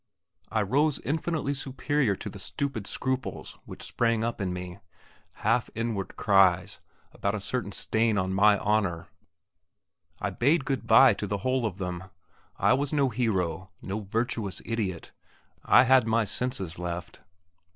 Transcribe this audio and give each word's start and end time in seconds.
I 0.49 0.63
rose 0.63 0.97
infinitely 1.01 1.53
superior 1.53 2.15
to 2.15 2.27
the 2.27 2.39
stupid 2.39 2.87
scruples 2.87 3.59
which 3.65 3.83
sprang 3.83 4.23
up 4.23 4.41
in 4.41 4.51
me 4.51 4.79
half 5.45 5.69
inward 5.75 6.17
cries 6.17 6.79
about 7.11 7.35
a 7.35 7.39
certain 7.39 7.71
stain 7.71 8.17
on 8.17 8.33
my 8.33 8.57
honour. 8.57 9.09
I 10.19 10.31
bade 10.31 10.65
good 10.65 10.87
bye 10.87 11.13
to 11.13 11.27
the 11.27 11.45
whole 11.45 11.67
of 11.67 11.77
them. 11.77 12.05
I 12.57 12.73
was 12.73 12.91
no 12.91 13.09
hero 13.09 13.69
no 13.79 13.99
virtuous 13.99 14.59
idiot. 14.65 15.11
I 15.63 15.83
had 15.83 16.07
my 16.07 16.25
senses 16.25 16.79
left. 16.79 17.21